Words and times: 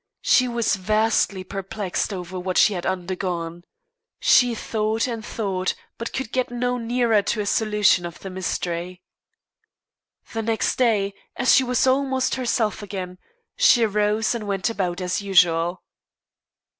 She 0.23 0.47
was 0.47 0.77
vastly 0.77 1.43
perplexed 1.43 2.11
over 2.11 2.39
what 2.39 2.57
she 2.57 2.73
had 2.73 2.87
undergone. 2.87 3.63
She 4.19 4.55
thought 4.55 5.05
and 5.05 5.23
thought, 5.23 5.75
but 5.99 6.11
could 6.11 6.31
get 6.31 6.49
no 6.49 6.79
nearer 6.79 7.21
to 7.21 7.39
a 7.41 7.45
solution 7.45 8.03
of 8.07 8.17
the 8.21 8.31
mystery. 8.31 9.03
Next 10.33 10.77
day, 10.77 11.13
as 11.35 11.53
she 11.53 11.63
was 11.63 11.85
almost 11.85 12.33
herself 12.33 12.81
again, 12.81 13.19
she 13.55 13.85
rose 13.85 14.33
and 14.33 14.47
went 14.47 14.71
about 14.71 15.01
as 15.01 15.21
usual. 15.21 15.83